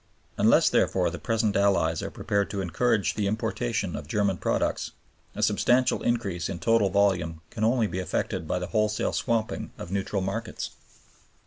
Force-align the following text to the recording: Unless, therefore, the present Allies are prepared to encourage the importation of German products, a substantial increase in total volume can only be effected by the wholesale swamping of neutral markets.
Unless, 0.39 0.69
therefore, 0.71 1.11
the 1.11 1.19
present 1.19 1.55
Allies 1.55 2.01
are 2.01 2.09
prepared 2.09 2.49
to 2.49 2.61
encourage 2.61 3.13
the 3.13 3.27
importation 3.27 3.95
of 3.95 4.07
German 4.07 4.37
products, 4.37 4.93
a 5.35 5.43
substantial 5.43 6.01
increase 6.01 6.49
in 6.49 6.57
total 6.57 6.89
volume 6.89 7.41
can 7.51 7.63
only 7.63 7.85
be 7.85 7.99
effected 7.99 8.47
by 8.47 8.57
the 8.57 8.65
wholesale 8.73 9.13
swamping 9.13 9.69
of 9.77 9.91
neutral 9.91 10.23
markets. 10.23 10.71